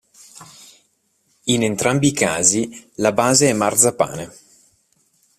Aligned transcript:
In 1.43 1.61
entrambi 1.61 2.07
i 2.07 2.11
casi 2.11 2.89
la 2.95 3.11
base 3.11 3.45
è 3.45 3.49
il 3.51 3.55
marzapane. 3.55 4.31